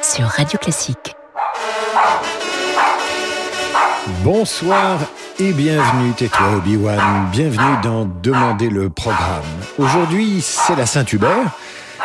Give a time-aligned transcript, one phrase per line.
[0.00, 1.16] Sur Radio Classique.
[4.22, 5.00] Bonsoir
[5.40, 7.26] et bienvenue, tais-toi Obi-Wan.
[7.32, 9.42] Bienvenue dans Demander le programme.
[9.76, 11.50] Aujourd'hui, c'est la Saint-Hubert.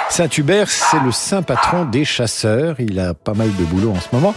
[0.10, 2.78] Saint-Hubert, c'est le saint patron des chasseurs.
[2.80, 4.34] Il a pas mal de boulot en ce moment.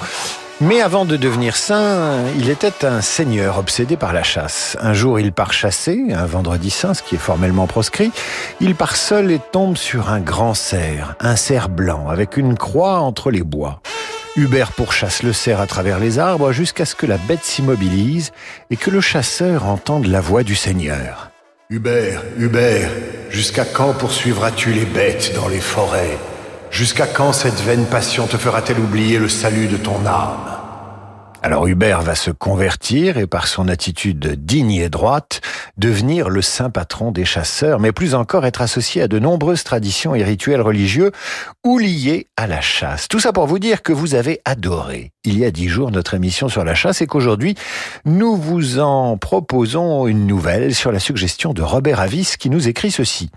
[0.63, 4.77] Mais avant de devenir saint, il était un seigneur obsédé par la chasse.
[4.83, 8.13] Un jour, il part chasser, un vendredi saint, ce qui est formellement proscrit.
[8.61, 13.01] Il part seul et tombe sur un grand cerf, un cerf blanc, avec une croix
[13.01, 13.81] entre les bois.
[14.37, 18.33] Hubert pourchasse le cerf à travers les arbres jusqu'à ce que la bête s'immobilise
[18.71, 21.31] et que le chasseur entende la voix du Seigneur.
[21.71, 22.91] Hubert, Hubert,
[23.31, 26.19] jusqu'à quand poursuivras-tu les bêtes dans les forêts?
[26.71, 30.57] Jusqu'à quand cette vaine passion te fera-t-elle oublier le salut de ton âme
[31.43, 35.41] alors Hubert va se convertir et par son attitude digne et droite,
[35.79, 40.15] devenir le saint patron des chasseurs, mais plus encore être associé à de nombreuses traditions
[40.15, 41.13] et rituels religieux
[41.65, 43.09] ou liés à la chasse.
[43.09, 46.15] Tout ça pour vous dire que vous avez adoré il y a dix jours notre
[46.15, 47.55] émission sur la chasse et qu'aujourd'hui
[48.07, 52.91] nous vous en proposons une nouvelle sur la suggestion de Robert Avis qui nous écrit
[52.91, 53.31] ceci.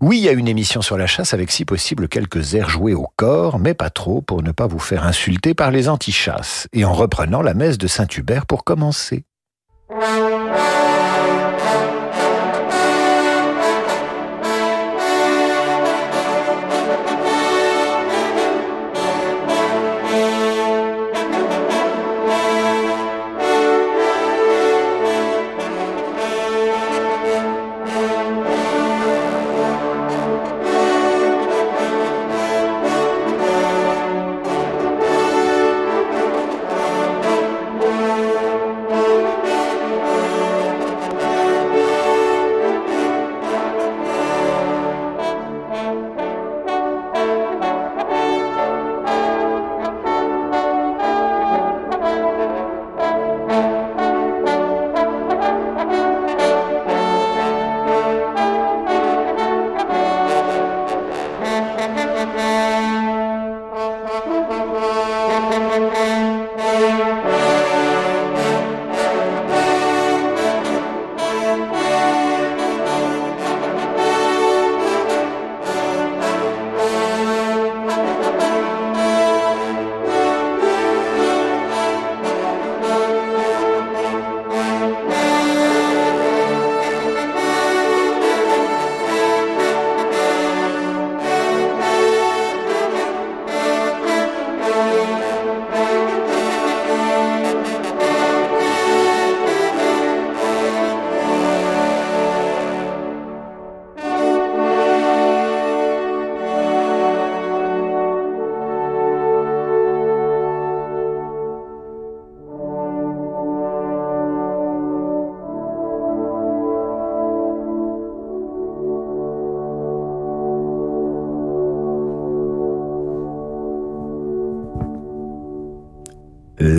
[0.00, 2.94] Oui, il y a une émission sur la chasse avec si possible quelques airs joués
[2.94, 6.84] au corps, mais pas trop pour ne pas vous faire insulter par les anti-chasses, et
[6.84, 9.24] en reprenant la messe de Saint-Hubert pour commencer.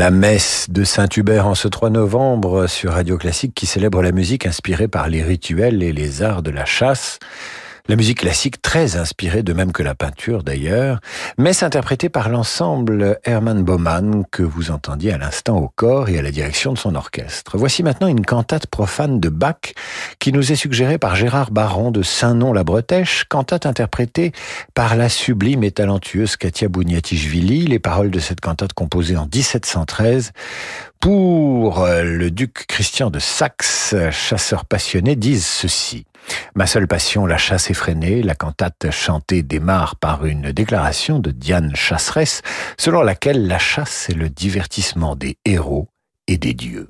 [0.05, 4.45] La messe de Saint-Hubert en ce 3 novembre sur Radio Classique qui célèbre la musique
[4.45, 7.17] inspirée par les rituels et les arts de la chasse.
[7.87, 11.01] La musique classique très inspirée, de même que la peinture d'ailleurs,
[11.37, 16.23] mais interprétée par l'ensemble Hermann Baumann que vous entendiez à l'instant au corps et à
[16.23, 17.59] la direction de son orchestre.
[17.59, 19.75] Voici maintenant une cantate profane de Bach
[20.17, 24.31] qui nous est suggérée par Gérard Baron de Saint-Nom-la-Bretèche, cantate interprétée
[24.73, 27.67] par la sublime et talentueuse Katia Bouniatichvili.
[27.67, 30.31] Les paroles de cette cantate composée en 1713
[30.99, 36.07] pour le duc Christian de Saxe, chasseur passionné, disent ceci.
[36.55, 41.75] Ma seule passion, la chasse effrénée, la cantate chantée démarre par une déclaration de Diane
[41.75, 42.41] Chasseresse,
[42.77, 45.89] selon laquelle la chasse est le divertissement des héros
[46.27, 46.89] et des dieux.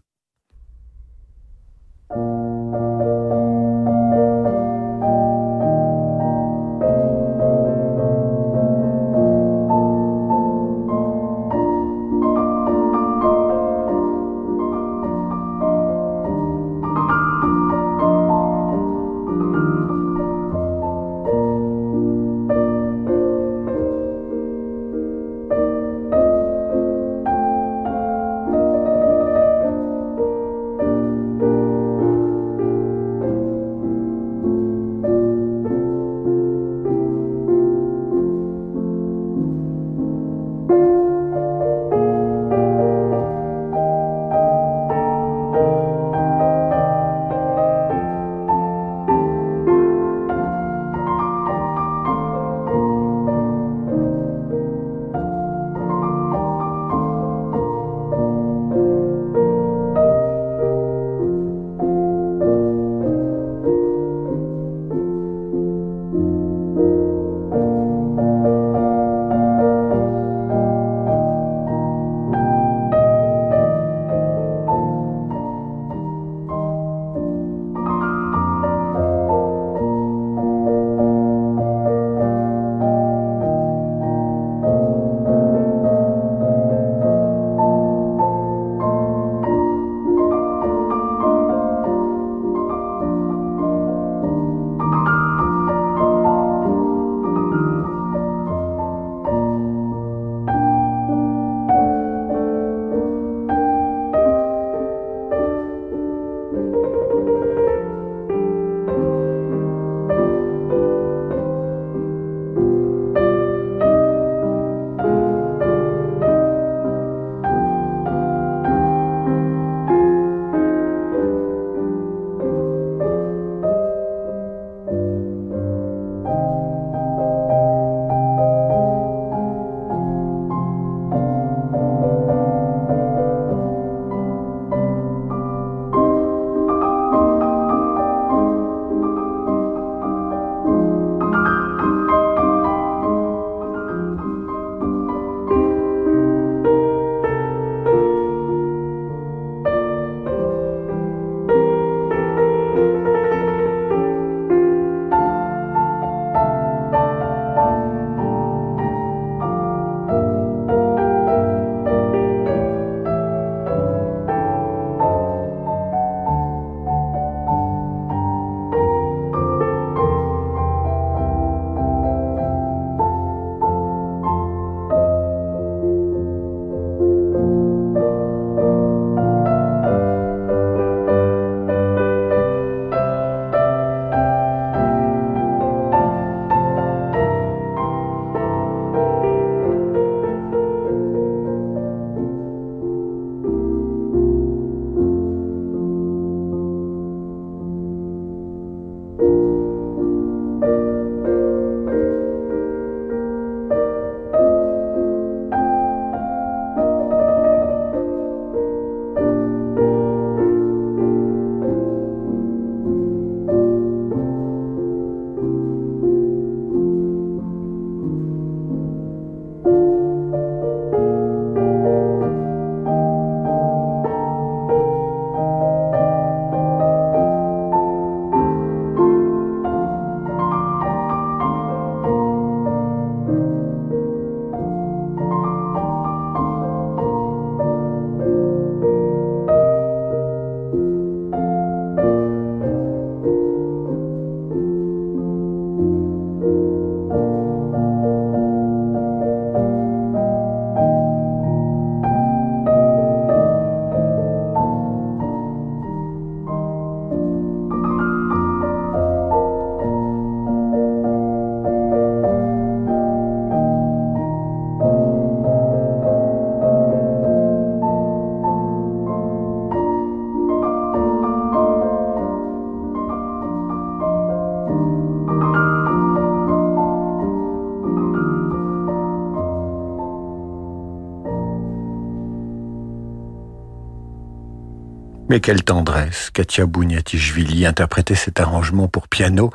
[285.41, 289.51] Quelle tendresse Katia Bouniatichvili interprétait cet arrangement pour piano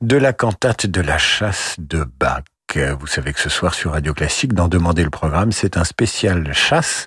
[0.00, 2.42] de la cantate de la chasse de Bach.
[2.98, 6.54] Vous savez que ce soir sur Radio Classique, dans Demander le programme, c'est un spécial
[6.54, 7.06] chasse.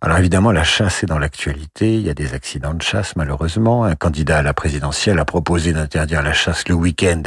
[0.00, 1.96] Alors évidemment, la chasse est dans l'actualité.
[1.96, 3.84] Il y a des accidents de chasse, malheureusement.
[3.84, 7.22] Un candidat à la présidentielle a proposé d'interdire la chasse le week-end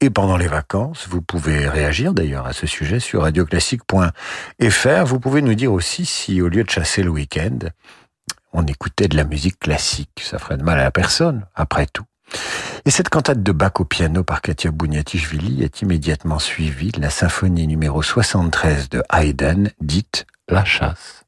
[0.00, 1.06] et pendant les vacances.
[1.08, 5.04] Vous pouvez réagir d'ailleurs à ce sujet sur radioclassique.fr.
[5.06, 7.58] Vous pouvez nous dire aussi si, au lieu de chasser le week-end,
[8.52, 10.20] on écoutait de la musique classique.
[10.22, 12.04] Ça ferait de mal à la personne, après tout.
[12.84, 17.10] Et cette cantate de Bach au piano par Katia Bouniatichvili est immédiatement suivie de la
[17.10, 21.21] symphonie numéro 73 de Haydn, dite La chasse.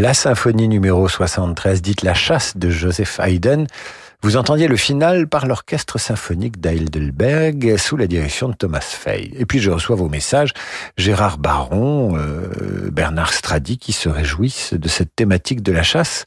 [0.00, 3.66] La symphonie numéro 73, dite La chasse de Joseph Haydn,
[4.22, 9.30] vous entendiez le final par l'orchestre symphonique d'Heidelberg sous la direction de Thomas Fay.
[9.38, 10.52] Et puis je reçois vos messages,
[10.98, 16.26] Gérard Baron, euh, Bernard Stradi qui se réjouissent de cette thématique de la chasse,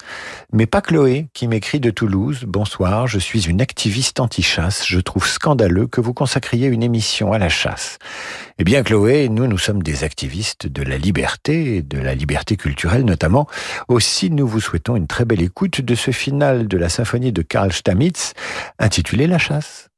[0.51, 2.45] mais pas Chloé qui m'écrit de Toulouse.
[2.47, 4.87] Bonsoir, je suis une activiste anti-chasse.
[4.87, 7.99] Je trouve scandaleux que vous consacriez une émission à la chasse.
[8.57, 13.05] Eh bien, Chloé, nous, nous sommes des activistes de la liberté, de la liberté culturelle
[13.05, 13.47] notamment.
[13.87, 17.43] Aussi, nous vous souhaitons une très belle écoute de ce final de la symphonie de
[17.43, 18.33] Karl Stamitz,
[18.79, 19.89] intitulé La chasse.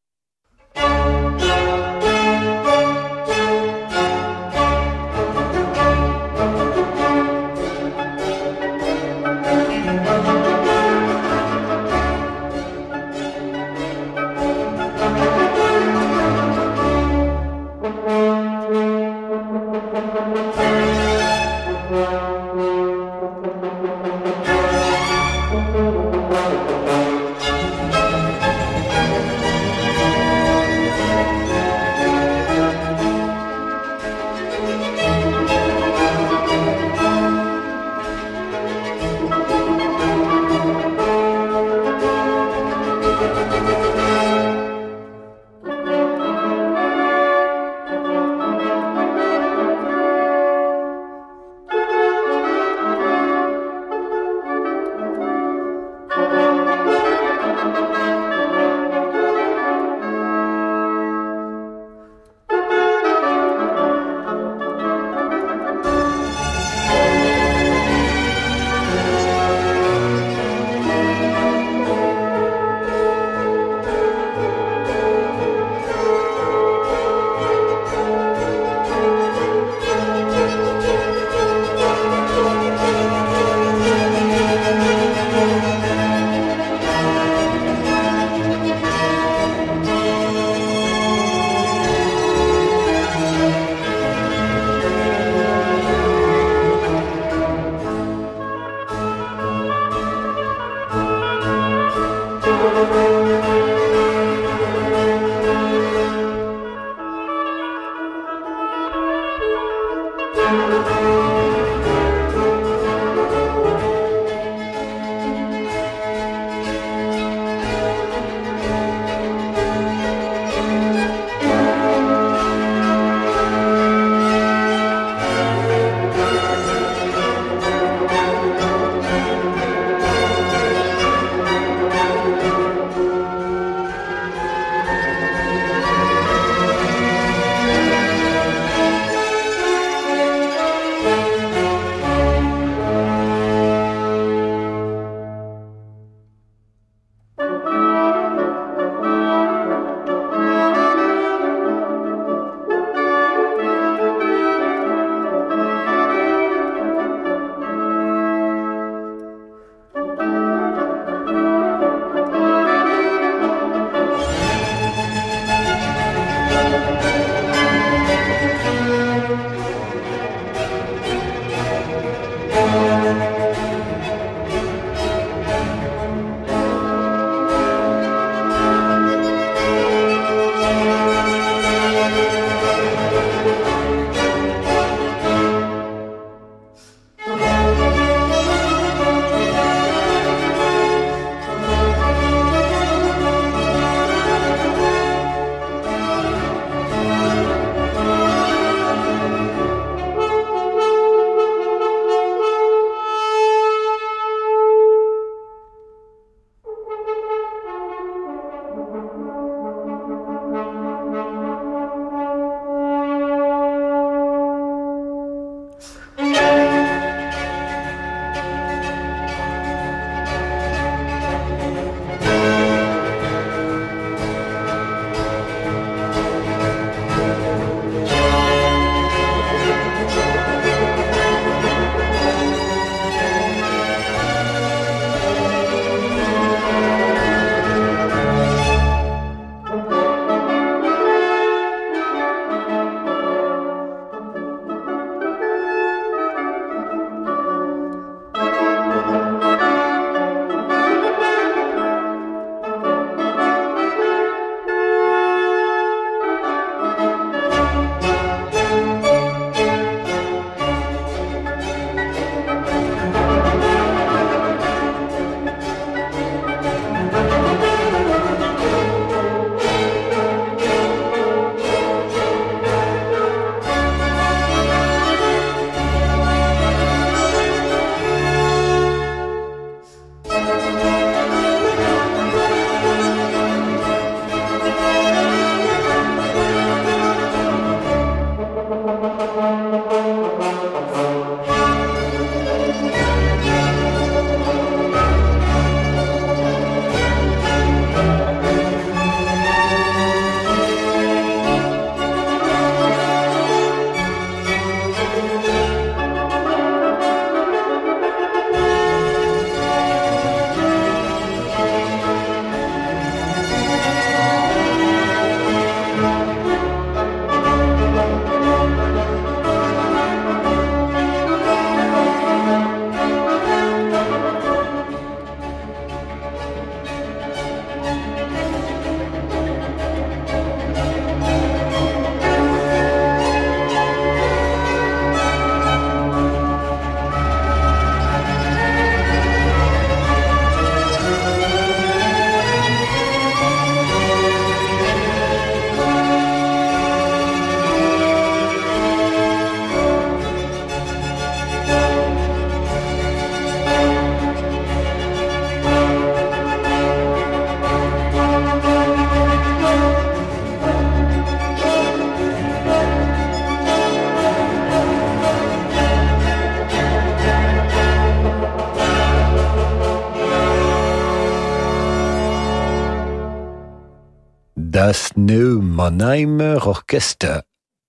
[375.91, 377.39] Neumannheimer Orchester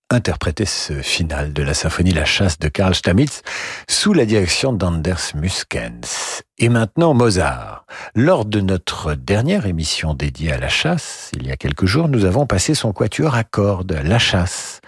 [0.09, 3.41] interpréter ce final de la symphonie La Chasse de Karl Stamitz
[3.89, 6.43] sous la direction d'Anders Muskens.
[6.59, 7.66] Et maintenant Mozart.
[8.15, 12.25] Lors de notre dernière émission dédiée à la chasse, il y a quelques jours, nous
[12.25, 14.81] avons passé son quatuor à cordes, La Chasse.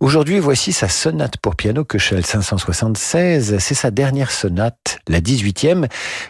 [0.00, 3.58] Aujourd'hui, voici sa sonate pour piano Köchel 576.
[3.58, 5.86] C'est sa dernière sonate, la 18e,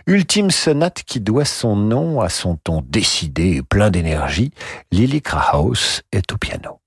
[0.06, 4.52] ultime sonate qui doit son nom à son ton décidé et plein d'énergie.
[4.90, 6.80] Lily Krahaus est au piano.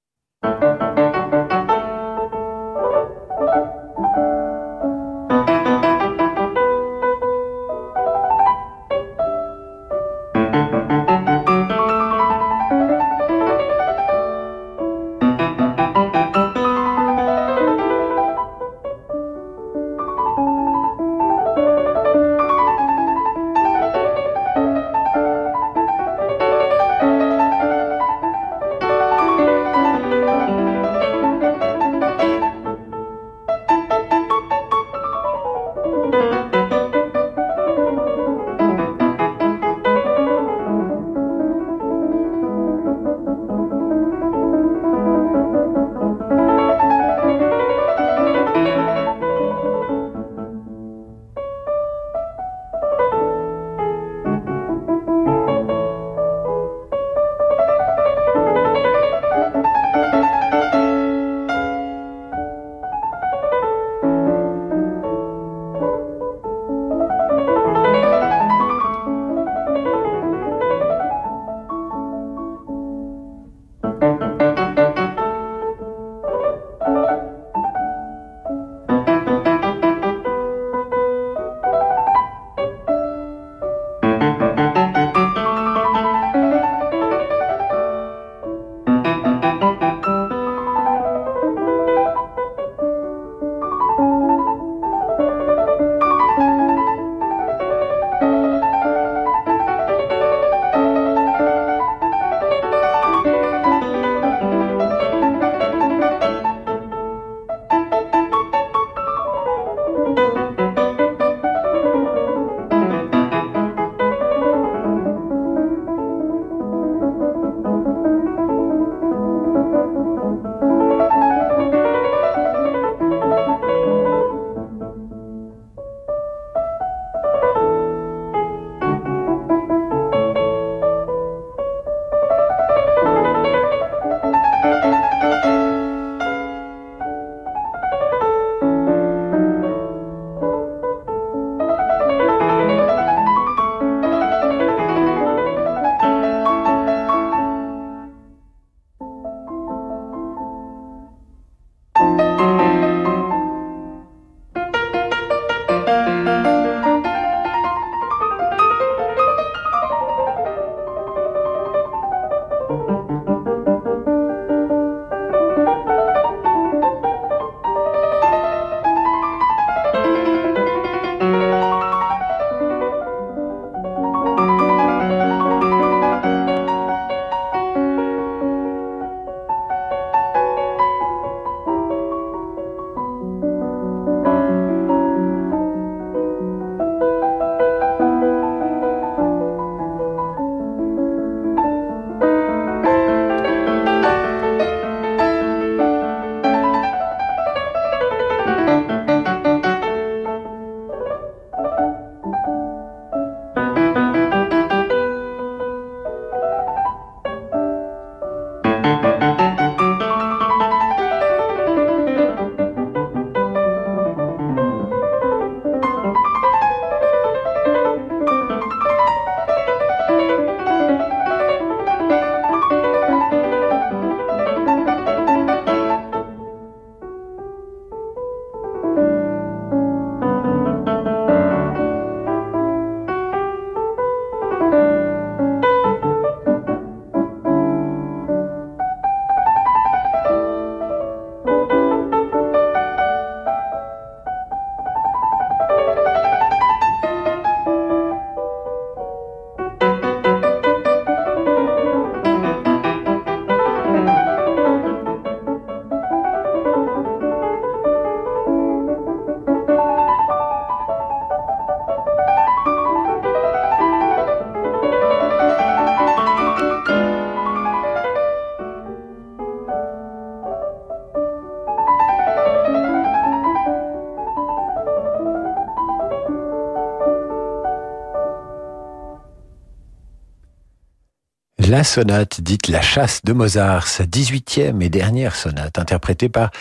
[281.67, 286.51] La sonate dite La chasse de Mozart, sa 18e et dernière sonate, interprétée par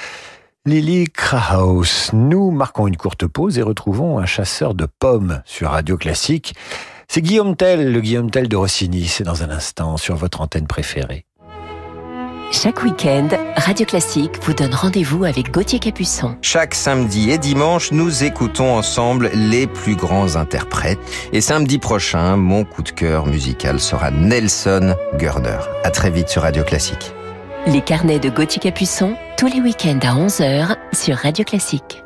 [0.65, 2.11] Lily Kraus.
[2.15, 6.55] Nous marquons une courte pause et retrouvons un chasseur de pommes sur Radio Classique.
[7.07, 9.05] C'est Guillaume Tell, le Guillaume Tell de Rossini.
[9.05, 11.27] C'est dans un instant sur votre antenne préférée.
[12.53, 16.37] Chaque week-end, Radio Classique vous donne rendez-vous avec Gauthier Capuçon.
[16.41, 20.99] Chaque samedi et dimanche, nous écoutons ensemble les plus grands interprètes.
[21.33, 25.59] Et samedi prochain, mon coup de cœur musical sera Nelson Gurner.
[25.83, 27.13] À très vite sur Radio Classique.
[27.67, 32.05] Les carnets de Gauthier Capuçon, tous les week-ends à 11h sur Radio Classique.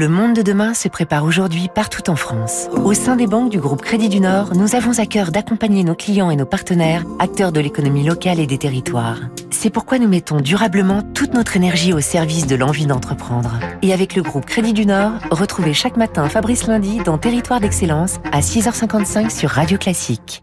[0.00, 2.68] Le monde de demain se prépare aujourd'hui partout en France.
[2.72, 5.94] Au sein des banques du groupe Crédit du Nord, nous avons à cœur d'accompagner nos
[5.94, 9.18] clients et nos partenaires, acteurs de l'économie locale et des territoires.
[9.50, 13.60] C'est pourquoi nous mettons durablement toute notre énergie au service de l'envie d'entreprendre.
[13.82, 18.20] Et avec le groupe Crédit du Nord, retrouvez chaque matin Fabrice Lundi dans Territoire d'Excellence
[18.32, 20.42] à 6h55 sur Radio Classique.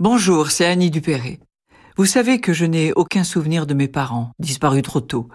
[0.00, 1.38] Bonjour, c'est Annie Dupéré.
[1.96, 5.28] Vous savez que je n'ai aucun souvenir de mes parents, disparus trop tôt.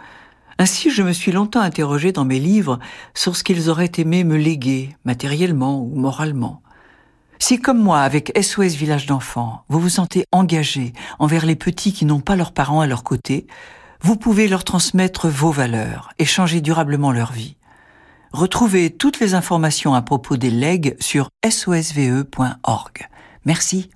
[0.61, 2.77] Ainsi, je me suis longtemps interrogé dans mes livres
[3.15, 6.61] sur ce qu'ils auraient aimé me léguer, matériellement ou moralement.
[7.39, 12.05] Si, comme moi, avec SOS Village d'enfants, vous vous sentez engagé envers les petits qui
[12.05, 13.47] n'ont pas leurs parents à leur côté,
[14.01, 17.57] vous pouvez leur transmettre vos valeurs et changer durablement leur vie.
[18.31, 23.09] Retrouvez toutes les informations à propos des legs sur sosve.org.
[23.45, 23.89] Merci.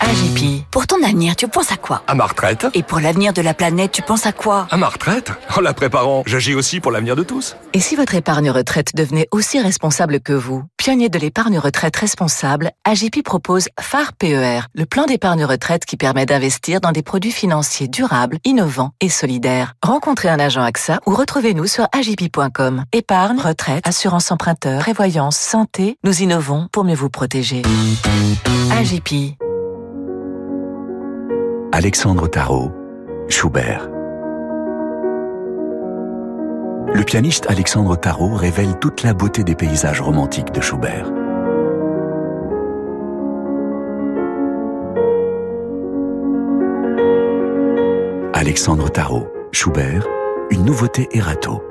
[0.00, 2.02] AGP, pour ton avenir, tu penses à quoi?
[2.06, 2.66] À ma retraite.
[2.74, 4.66] Et pour l'avenir de la planète, tu penses à quoi?
[4.70, 5.32] À ma retraite?
[5.56, 7.56] En la préparant, j'agis aussi pour l'avenir de tous.
[7.72, 10.64] Et si votre épargne retraite devenait aussi responsable que vous?
[10.76, 16.26] Pionnier de l'épargne retraite responsable, AGP propose phare PER, le plan d'épargne retraite qui permet
[16.26, 19.72] d'investir dans des produits financiers durables, innovants et solidaires.
[19.82, 22.84] Rencontrez un agent AXA ou retrouvez-nous sur agip.com.
[22.92, 27.62] Épargne, retraite, assurance emprunteur, prévoyance, santé, nous innovons pour mieux vous protéger.
[28.70, 29.13] AGP.
[31.72, 32.70] Alexandre Tarot,
[33.28, 33.88] Schubert.
[36.92, 41.10] Le pianiste Alexandre Tarot révèle toute la beauté des paysages romantiques de Schubert.
[48.32, 50.06] Alexandre Tarot, Schubert,
[50.50, 51.62] une nouveauté Erato.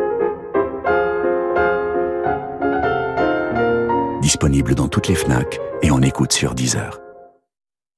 [4.22, 7.03] Disponible dans toutes les FNAC et en écoute sur Deezer.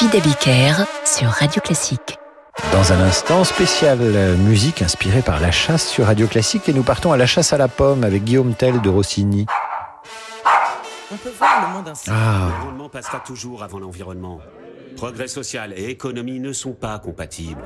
[0.00, 2.18] David Abiker sur Radio Classique.
[2.72, 3.98] Dans un instant, spécial
[4.38, 7.58] musique inspirée par la chasse sur Radio Classique et nous partons à la chasse à
[7.58, 9.44] la pomme avec Guillaume Tell de Rossini.
[11.12, 12.08] On peut voir le monde ainsi.
[12.10, 12.48] Ah.
[12.48, 14.40] Le rendement passera toujours avant l'environnement.
[14.96, 17.62] Progrès social et économie ne sont pas compatibles.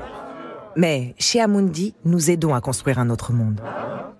[0.75, 3.61] Mais chez Amundi, nous aidons à construire un autre monde.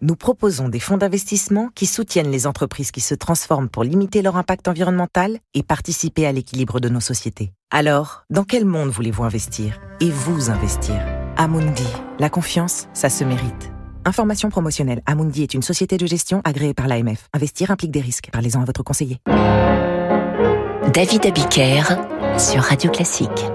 [0.02, 4.38] Nous proposons des fonds d'investissement qui soutiennent les entreprises qui se transforment pour limiter leur
[4.38, 7.52] impact environnemental et participer à l'équilibre de nos sociétés.
[7.72, 10.96] Alors, dans quel monde voulez-vous investir Et vous investir?
[11.38, 11.88] Amundi,
[12.20, 13.72] la confiance, ça se mérite.
[14.06, 15.02] Information promotionnelle.
[15.06, 17.28] Amundi est une société de gestion agréée par l'AMF.
[17.34, 18.30] Investir implique des risques.
[18.32, 19.18] Parlez-en à votre conseiller.
[20.94, 21.84] David Abiker
[22.38, 23.46] sur Radio Classique.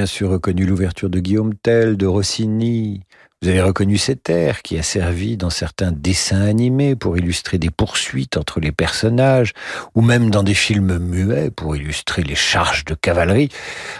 [0.00, 3.02] Bien sûr reconnu l'ouverture de Guillaume Tell, de Rossini,
[3.42, 7.70] vous avez reconnu cet air qui a servi dans certains dessins animés pour illustrer des
[7.70, 9.54] poursuites entre les personnages,
[9.94, 13.48] ou même dans des films muets pour illustrer les charges de cavalerie.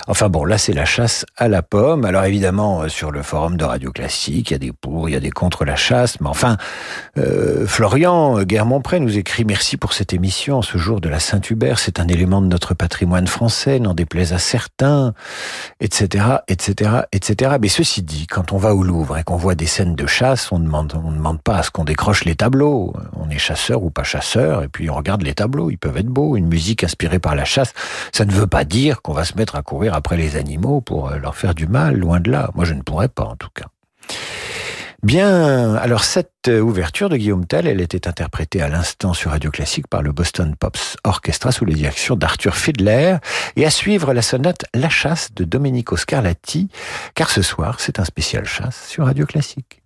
[0.09, 2.05] Enfin bon, là c'est la chasse à la pomme.
[2.05, 5.13] Alors évidemment, euh, sur le forum de Radio Classique, il y a des pour, il
[5.13, 6.59] y a des contre la chasse, mais enfin,
[7.17, 11.79] euh, Florian Guermont-Pré nous écrit merci pour cette émission ce jour de la Saint-Hubert.
[11.79, 15.15] C'est un élément de notre patrimoine français, n'en déplaise à certains,
[15.81, 17.53] etc., etc., etc.
[17.59, 20.51] Mais ceci dit, quand on va au Louvre et on voit des scènes de chasse,
[20.51, 22.93] on ne demande, demande pas à ce qu'on décroche les tableaux.
[23.17, 25.71] On est chasseur ou pas chasseur, et puis on regarde les tableaux.
[25.71, 26.37] Ils peuvent être beaux.
[26.37, 27.73] Une musique inspirée par la chasse,
[28.13, 31.11] ça ne veut pas dire qu'on va se mettre à courir après les animaux pour
[31.11, 31.97] euh, leur faire du mal.
[31.97, 32.51] Loin de là.
[32.57, 33.67] Moi, je ne pourrais pas, en tout cas.
[35.03, 39.51] Bien, alors cette euh, ouverture de Guillaume Tell, elle était interprétée à l'instant sur Radio
[39.51, 43.17] Classique par le Boston Pops Orchestra sous la direction d'Arthur Fiedler
[43.57, 46.69] et à suivre la sonate La chasse de Domenico Scarlatti,
[47.15, 49.80] car ce soir c'est un spécial chasse sur Radio Classique.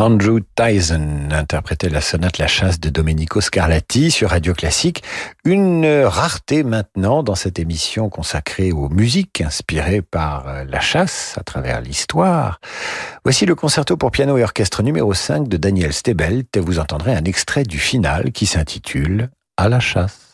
[0.00, 5.02] Andrew Tyson interprétait la sonate La chasse de Domenico Scarlatti sur Radio Classique.
[5.44, 11.82] Une rareté maintenant dans cette émission consacrée aux musiques inspirées par la chasse à travers
[11.82, 12.60] l'histoire.
[13.24, 16.56] Voici le concerto pour piano et orchestre numéro 5 de Daniel Stebelt.
[16.56, 19.28] Vous entendrez un extrait du final qui s'intitule
[19.58, 20.29] À la chasse.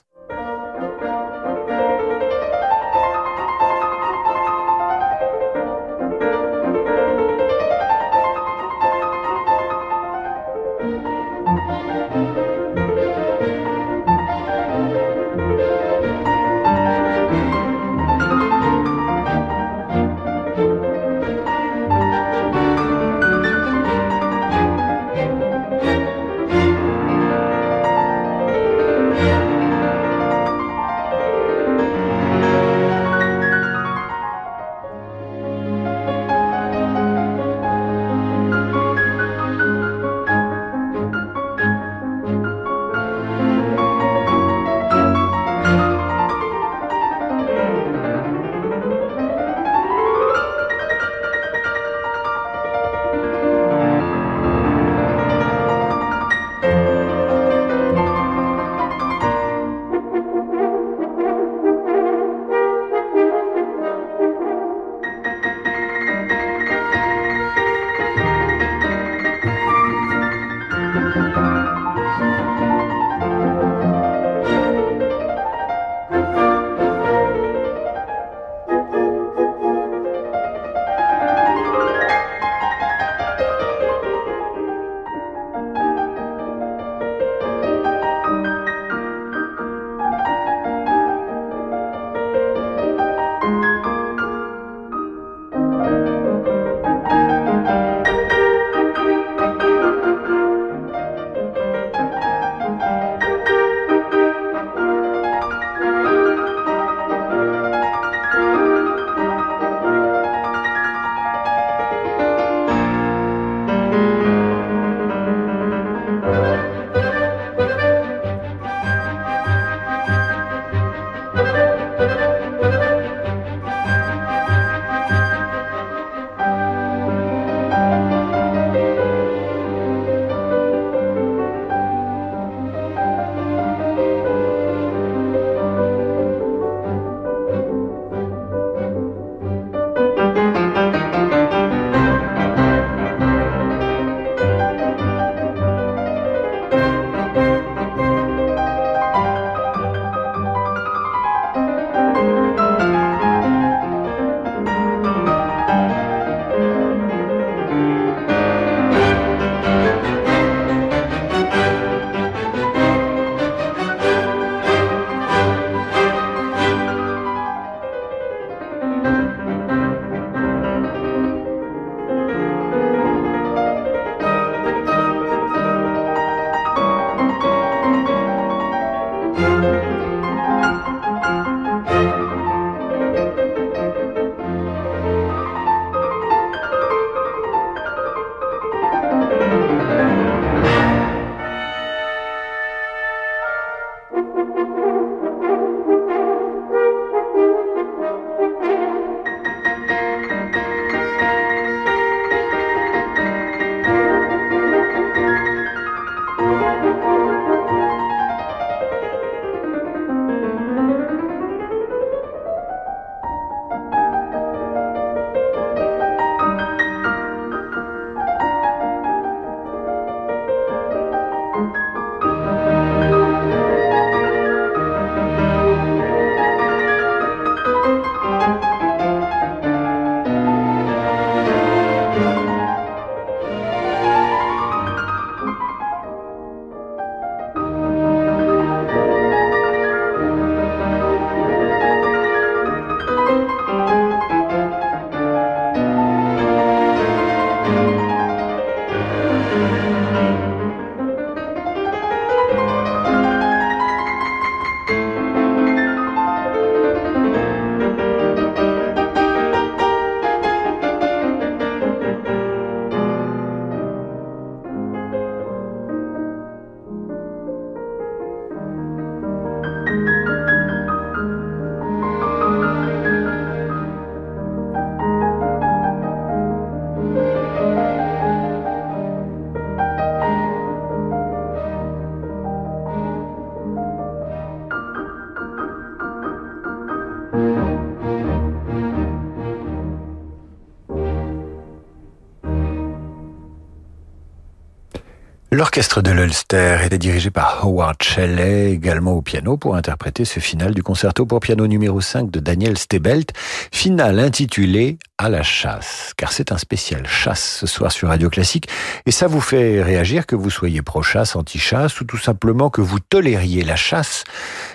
[295.76, 300.72] L'orchestre de l'Ulster était dirigé par Howard Shelley, également au piano, pour interpréter ce final
[300.72, 303.34] du concerto pour piano numéro 5 de Daniel Stebelt,
[303.70, 308.70] final intitulé À la chasse, car c'est un spécial chasse ce soir sur Radio Classique,
[309.04, 312.98] et ça vous fait réagir que vous soyez pro-chasse, anti-chasse, ou tout simplement que vous
[312.98, 314.24] tolériez la chasse.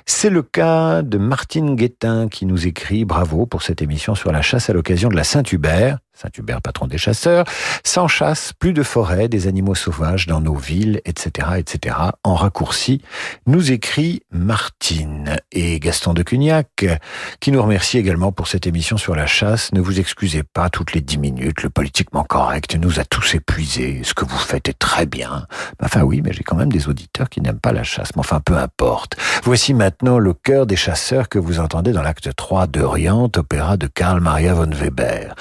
[0.05, 4.43] C'est le cas de Martine Guettin qui nous écrit bravo pour cette émission sur la
[4.43, 5.97] chasse à l'occasion de la Saint-Hubert.
[6.21, 7.45] Saint-Hubert, patron des chasseurs,
[7.83, 11.95] sans chasse, plus de forêt, des animaux sauvages dans nos villes, etc., etc.
[12.23, 13.01] En raccourci,
[13.47, 16.85] nous écrit Martine et Gaston de Cugnac,
[17.39, 19.73] qui nous remercie également pour cette émission sur la chasse.
[19.73, 24.01] Ne vous excusez pas toutes les dix minutes, le politiquement correct nous a tous épuisés.
[24.03, 25.47] Ce que vous faites est très bien.
[25.81, 28.15] Enfin oui, mais j'ai quand même des auditeurs qui n'aiment pas la chasse.
[28.15, 29.15] Mais enfin, peu importe.
[29.43, 33.87] Voici maintenant le cœur des chasseurs que vous entendez dans l'acte 3 d'Orient, opéra de
[33.87, 35.35] Karl Maria von Weber.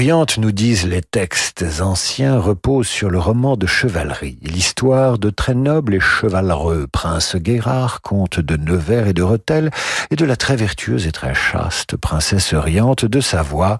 [0.00, 5.52] Oriente, nous disent les textes anciens, repose sur le roman de chevalerie, l'histoire de très
[5.52, 9.70] nobles et chevalereux prince Guérard, comte de Nevers et de Rethel,
[10.10, 13.76] et de la très vertueuse et très chaste princesse Oriente de Savoie.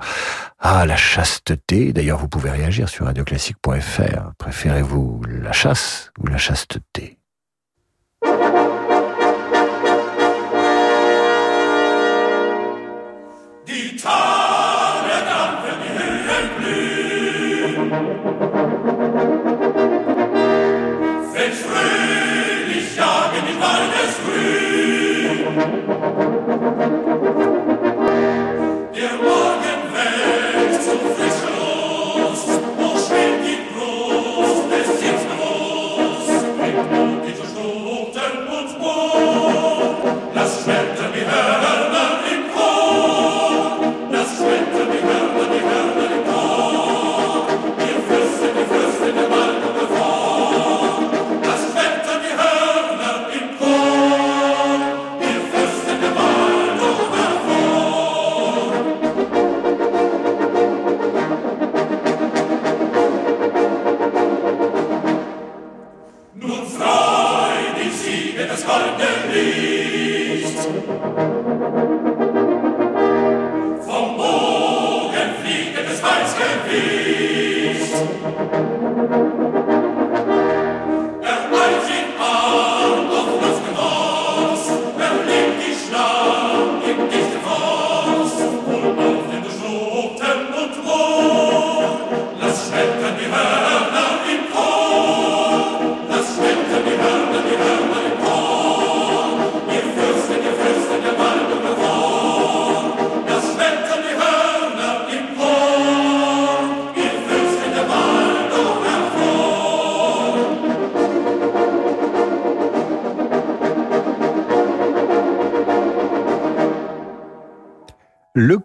[0.59, 1.95] Ah, la chasteté.
[1.95, 4.35] D'ailleurs, vous pouvez réagir sur radioclassique.fr.
[4.37, 7.17] Préférez-vous la chasse ou la chasteté?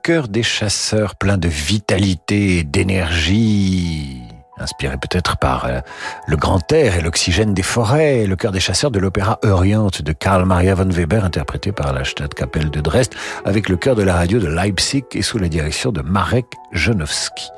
[0.05, 4.21] Cœur des chasseurs plein de vitalité et d'énergie,
[4.59, 5.79] inspiré peut-être par euh,
[6.27, 10.11] le grand air et l'oxygène des forêts, le cœur des chasseurs de l'opéra Orient de
[10.11, 14.13] Karl Maria von Weber, interprété par la Stadtkapelle de Dresde, avec le cœur de la
[14.13, 17.49] radio de Leipzig et sous la direction de Marek Jonowski.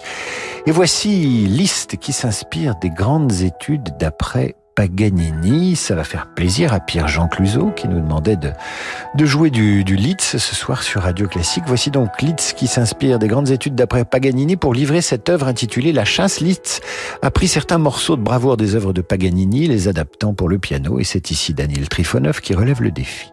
[0.65, 5.75] Et voici liste qui s'inspire des grandes études d'après Paganini.
[5.75, 10.38] Ça va faire plaisir à Pierre-Jean Cluzot qui nous demandait de, jouer du, du Litz
[10.38, 11.63] ce soir sur Radio Classique.
[11.65, 15.91] Voici donc Litz qui s'inspire des grandes études d'après Paganini pour livrer cette œuvre intitulée
[15.91, 16.41] La chasse.
[16.41, 16.80] Litz
[17.23, 20.99] a pris certains morceaux de bravoure des œuvres de Paganini, les adaptant pour le piano
[20.99, 23.32] et c'est ici Daniel Trifonov qui relève le défi.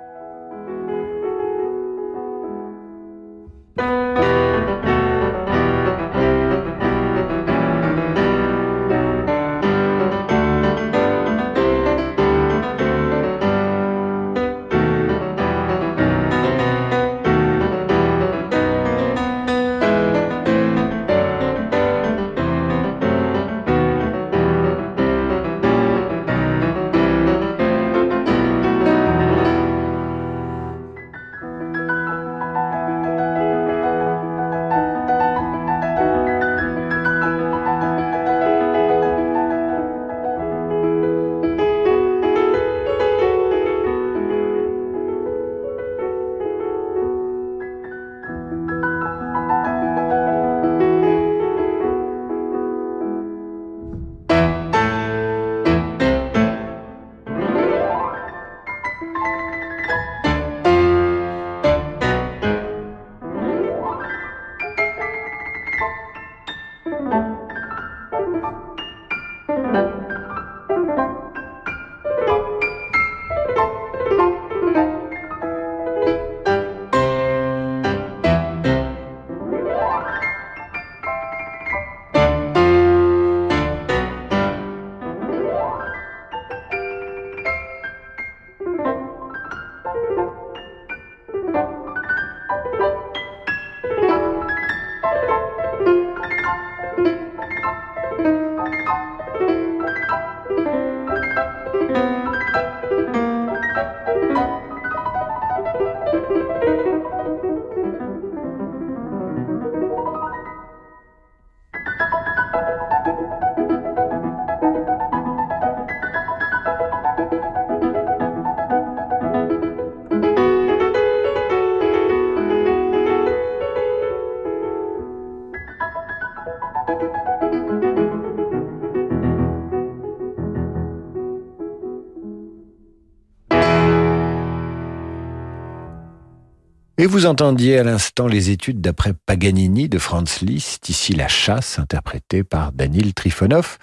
[137.14, 142.42] Vous entendiez à l'instant les études d'après Paganini de Franz Liszt, ici La Chasse, interprétée
[142.42, 143.78] par Daniel Trifonov.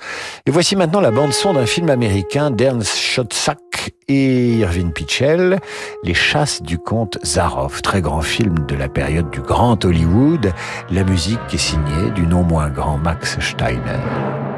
[0.46, 5.62] Et voici maintenant la bande-son d'un film américain d'Ernst Schotzak et Irving Pitchell,
[6.04, 10.52] Les Chasses du comte Zaroff, très grand film de la période du grand Hollywood.
[10.90, 14.51] La musique est signée du non moins grand Max Steiner.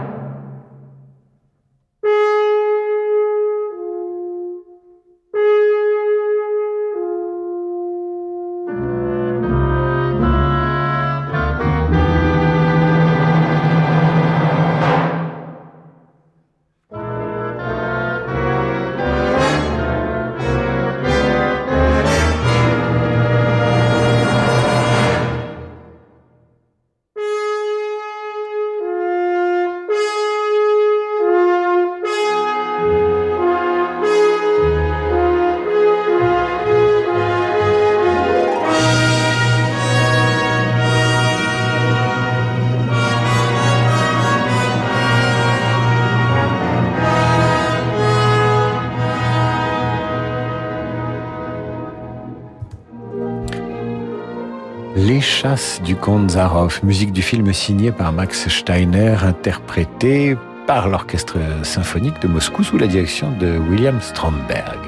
[55.83, 55.95] Du
[56.29, 60.35] Zaroff, musique du film signé par Max Steiner, interprété
[60.65, 64.79] par l'orchestre symphonique de Moscou sous la direction de William Stromberg.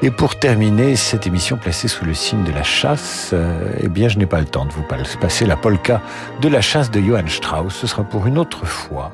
[0.00, 4.08] Et pour terminer cette émission placée sous le signe de la chasse, euh, eh bien
[4.08, 4.84] je n'ai pas le temps de vous
[5.20, 6.00] passer la polka
[6.40, 9.12] de la chasse de Johann Strauss, ce sera pour une autre fois.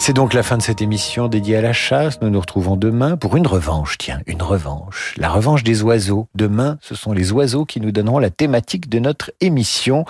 [0.00, 2.20] C'est donc la fin de cette émission dédiée à la chasse.
[2.22, 3.98] Nous nous retrouvons demain pour une revanche.
[3.98, 5.14] Tiens, une revanche.
[5.18, 6.28] La revanche des oiseaux.
[6.36, 10.04] Demain, ce sont les oiseaux qui nous donneront la thématique de notre émission,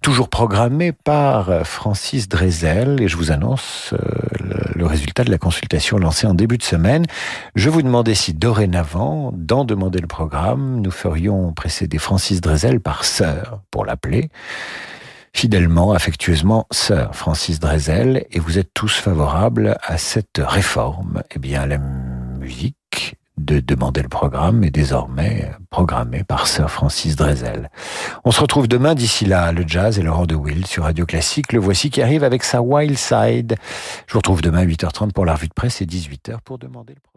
[0.00, 3.02] toujours programmée par Francis Drezel.
[3.02, 3.98] Et je vous annonce euh,
[4.76, 7.04] le résultat de la consultation lancée en début de semaine.
[7.56, 13.04] Je vous demandais si dorénavant, dans demander le programme, nous ferions précéder Francis Drezel par
[13.04, 14.30] sœur, pour l'appeler
[15.34, 21.22] fidèlement, affectueusement, sœur Francis Drezel, et vous êtes tous favorables à cette réforme.
[21.34, 27.70] Eh bien, la musique de demander le programme est désormais programmée par sœur Francis Drezel.
[28.24, 31.52] On se retrouve demain, d'ici là, le jazz et Laurent de Will sur Radio Classique.
[31.52, 33.56] Le voici qui arrive avec sa Wild Side.
[34.06, 36.94] Je vous retrouve demain à 8h30 pour la revue de presse et 18h pour demander
[36.94, 37.11] le programme.